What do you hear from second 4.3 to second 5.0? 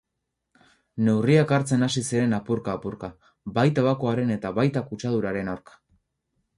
eta baita